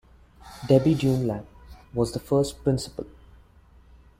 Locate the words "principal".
2.63-3.05